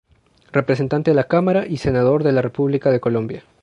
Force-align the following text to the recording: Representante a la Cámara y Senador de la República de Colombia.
Representante 0.51 1.11
a 1.11 1.13
la 1.13 1.25
Cámara 1.27 1.67
y 1.67 1.77
Senador 1.77 2.23
de 2.23 2.31
la 2.31 2.41
República 2.41 2.89
de 2.89 2.99
Colombia. 2.99 3.43